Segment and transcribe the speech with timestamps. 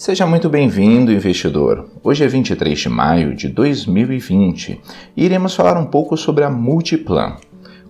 [0.00, 1.90] Seja muito bem-vindo, investidor.
[2.02, 4.80] Hoje é 23 de maio de 2020
[5.14, 7.36] e iremos falar um pouco sobre a Multiplan,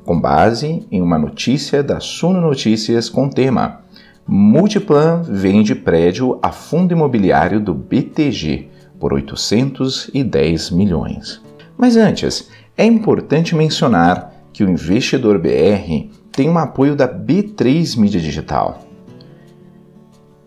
[0.04, 3.82] com base em uma notícia da Suno Notícias com tema
[4.26, 8.66] Multiplan vende prédio a fundo imobiliário do BTG
[8.98, 11.40] por 810 milhões.
[11.78, 18.20] Mas antes, é importante mencionar que o investidor BR tem um apoio da B3 Mídia
[18.20, 18.89] Digital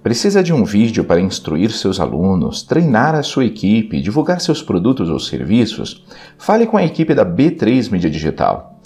[0.04, 5.10] Precisa de um vídeo para instruir seus alunos, treinar a sua equipe, divulgar seus produtos
[5.10, 6.04] ou serviços?
[6.38, 8.82] Fale com a equipe da B3 Mídia Digital.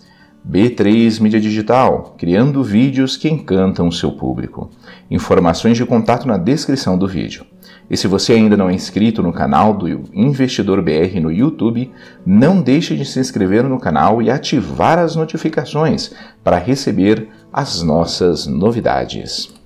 [0.47, 4.69] B3 Mídia Digital, criando vídeos que encantam o seu público.
[5.09, 7.43] Informações de contato na descrição do vídeo.
[7.89, 11.91] E se você ainda não é inscrito no canal do Investidor BR no YouTube,
[12.23, 18.45] não deixe de se inscrever no canal e ativar as notificações para receber as nossas
[18.45, 19.56] novidades.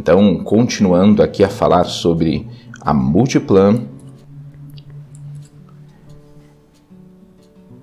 [0.00, 2.48] Então, continuando aqui a falar sobre
[2.80, 3.82] a Multiplan.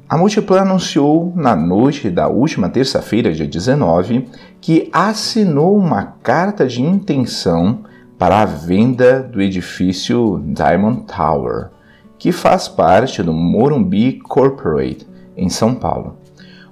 [0.10, 6.82] A Multiplan anunciou na noite da última terça-feira, dia 19, que assinou uma carta de
[6.82, 7.84] intenção
[8.18, 11.70] para a venda do edifício Diamond Tower,
[12.18, 16.18] que faz parte do Morumbi Corporate, em São Paulo.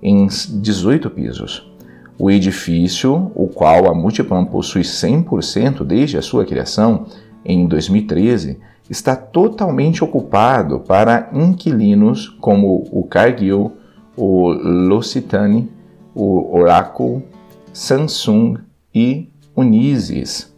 [0.00, 1.71] em 18 pisos
[2.18, 7.06] o edifício, o qual a Multiplan possui 100% desde a sua criação,
[7.44, 13.72] em 2013, está totalmente ocupado para inquilinos como o Cargill,
[14.16, 15.70] o L'Occitane,
[16.14, 17.24] o Oracle,
[17.72, 18.58] Samsung
[18.94, 20.52] e Unisys.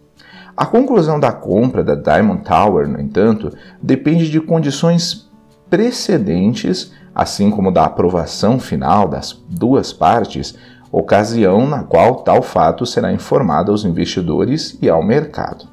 [0.57, 3.53] A conclusão da compra da Diamond Tower, no entanto,
[3.83, 5.29] depende de condições
[5.69, 10.57] precedentes, assim como da aprovação final das duas partes
[10.97, 15.67] ocasião na qual tal fato será informado aos investidores e ao mercado.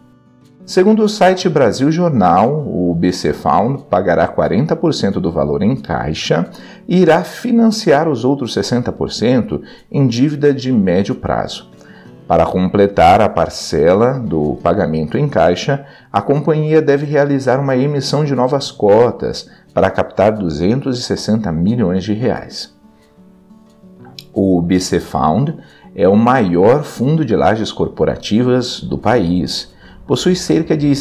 [0.66, 6.50] Segundo o site Brasil Jornal, o BC Found pagará 40% do valor em caixa
[6.88, 9.62] e irá financiar os outros 60%
[9.92, 11.70] em dívida de médio prazo.
[12.28, 18.34] Para completar a parcela do pagamento em caixa, a companhia deve realizar uma emissão de
[18.34, 22.81] novas cotas para captar 260 milhões de reais.
[24.34, 25.58] O BC Found
[25.94, 29.74] é o maior fundo de lajes corporativas do país.
[30.08, 30.92] Possui cerca de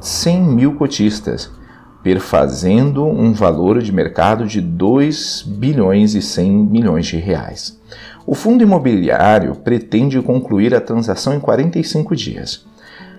[0.00, 1.50] 100 mil cotistas,
[2.02, 7.80] perfazendo um valor de mercado de 2 bilhões e 100 milhões de reais.
[8.26, 12.64] O fundo imobiliário pretende concluir a transação em 45 dias.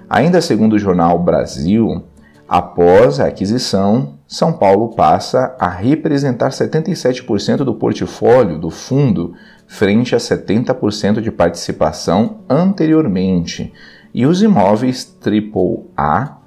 [0.10, 2.04] Ainda segundo o jornal Brasil,
[2.54, 9.34] após a aquisição, São Paulo passa a representar 77% do portfólio do fundo
[9.66, 13.74] frente a 70% de participação anteriormente,
[14.14, 16.38] e os imóveis AAA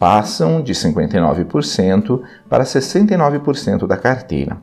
[0.00, 4.56] passam de 59% para 69% da carteira.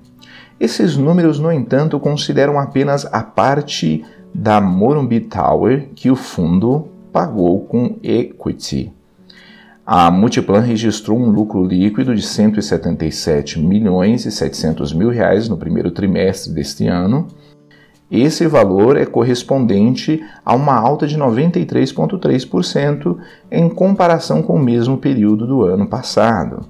[0.60, 4.04] Esses números, no entanto, consideram apenas a parte
[4.36, 8.99] da Morumbi Tower que o fundo pagou com equity.
[9.92, 15.90] A Multiplan registrou um lucro líquido de 177 milhões e 700 mil reais no primeiro
[15.90, 17.26] trimestre deste ano,
[18.12, 23.18] esse valor é correspondente a uma alta de 93,3%
[23.50, 26.68] em comparação com o mesmo período do ano passado.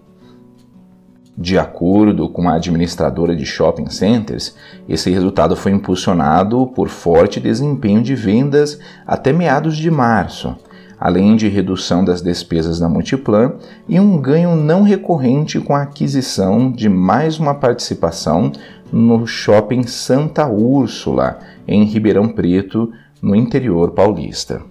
[1.38, 4.56] De acordo com a administradora de shopping centers,
[4.88, 10.56] esse resultado foi impulsionado por forte desempenho de vendas até meados de março,
[11.00, 13.54] além de redução das despesas da Multiplan
[13.88, 18.52] e um ganho não recorrente com a aquisição de mais uma participação
[18.92, 22.92] no shopping Santa Úrsula, em Ribeirão Preto,
[23.22, 24.62] no interior paulista.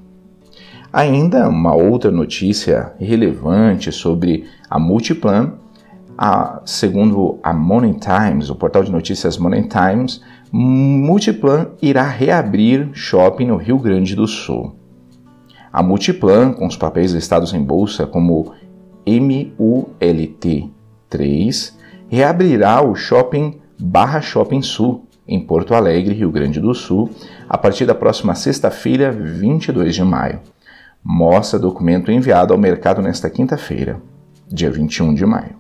[0.93, 5.53] Ainda uma outra notícia relevante sobre a Multiplan,
[6.17, 10.21] a, segundo a Money Times, o portal de notícias Money Times,
[10.51, 14.75] Multiplan irá reabrir shopping no Rio Grande do Sul.
[15.79, 18.53] A Multiplan, com os papéis listados em bolsa como
[19.07, 21.73] MULT3,
[22.09, 27.09] reabrirá o shopping Barra Shopping Sul, em Porto Alegre, Rio Grande do Sul,
[27.49, 30.41] a partir da próxima sexta-feira, 22 de maio.
[31.05, 34.03] Mostra documento enviado ao mercado nesta quinta-feira.
[34.49, 35.55] dia 21 de maio.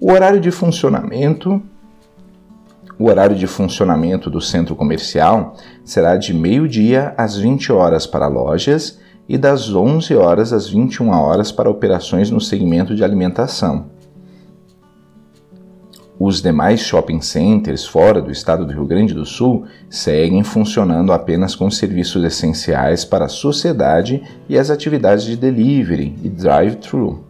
[0.00, 1.60] O horário de funcionamento
[2.98, 5.54] o horário de funcionamento do centro comercial
[5.84, 11.50] será de meio-dia às 20 horas para lojas e das 11 horas às 21 horas
[11.50, 13.86] para operações no segmento de alimentação.
[16.18, 21.56] Os demais shopping centers fora do estado do Rio Grande do Sul seguem funcionando apenas
[21.56, 27.24] com serviços essenciais para a sociedade e as atividades de delivery e drive-thru.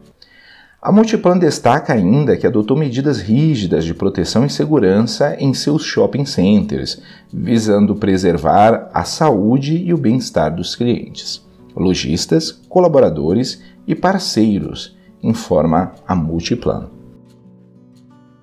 [0.82, 6.26] A Multiplan destaca ainda que adotou medidas rígidas de proteção e segurança em seus shopping
[6.26, 7.00] centers,
[7.32, 11.44] visando preservar a saúde e o bem-estar dos clientes,
[11.76, 16.91] lojistas, colaboradores e parceiros, informa a Multiplan.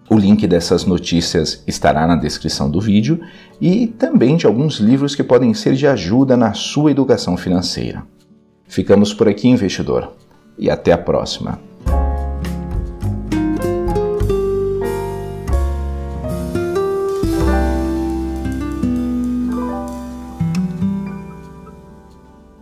[0.09, 3.21] O link dessas notícias estará na descrição do vídeo
[3.61, 8.03] e também de alguns livros que podem ser de ajuda na sua educação financeira.
[8.67, 10.11] Ficamos por aqui, investidor,
[10.57, 11.70] e até a próxima.